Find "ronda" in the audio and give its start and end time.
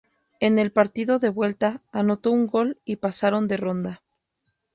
3.57-4.01